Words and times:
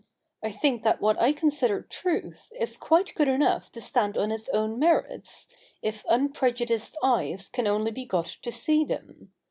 I 0.41 0.49
think 0.51 0.81
that 0.81 0.99
what 0.99 1.21
I 1.21 1.31
consider 1.31 1.83
truth 1.83 2.51
is 2.59 2.75
quite 2.75 3.13
good 3.13 3.27
enough 3.27 3.71
to 3.73 3.79
stand 3.79 4.17
on 4.17 4.31
its 4.31 4.49
own 4.49 4.79
merits, 4.79 5.47
if 5.83 6.03
unprejudiced 6.09 6.97
eyes 7.03 7.49
can 7.49 7.67
only 7.67 7.91
be 7.91 8.05
got 8.05 8.37
to 8.41 8.51
see 8.51 8.83
them. 8.83 9.31